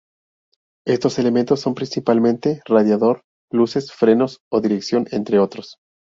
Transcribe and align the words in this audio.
Estos 0.87 1.19
elementos 1.19 1.59
son 1.61 1.75
principalmente 1.75 2.63
radiador, 2.65 3.21
luces, 3.51 3.91
frenos 3.91 4.39
o 4.51 4.59
dirección, 4.59 5.05
entre 5.11 5.37
otros. 5.37 5.75